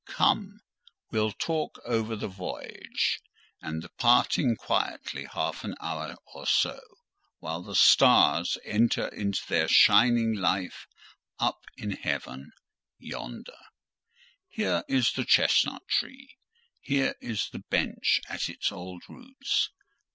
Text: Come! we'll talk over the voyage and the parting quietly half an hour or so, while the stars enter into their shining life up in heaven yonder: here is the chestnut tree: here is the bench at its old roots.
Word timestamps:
Come! 0.07 0.61
we'll 1.11 1.31
talk 1.31 1.79
over 1.85 2.15
the 2.15 2.27
voyage 2.27 3.21
and 3.61 3.83
the 3.83 3.89
parting 3.89 4.55
quietly 4.55 5.25
half 5.25 5.63
an 5.63 5.75
hour 5.79 6.15
or 6.33 6.47
so, 6.47 6.79
while 7.37 7.61
the 7.61 7.75
stars 7.75 8.57
enter 8.65 9.09
into 9.09 9.39
their 9.47 9.67
shining 9.67 10.33
life 10.33 10.87
up 11.37 11.65
in 11.77 11.91
heaven 11.91 12.51
yonder: 12.97 13.59
here 14.49 14.83
is 14.87 15.11
the 15.11 15.23
chestnut 15.23 15.87
tree: 15.87 16.35
here 16.79 17.13
is 17.21 17.49
the 17.51 17.59
bench 17.69 18.21
at 18.27 18.49
its 18.49 18.71
old 18.71 19.03
roots. 19.07 19.69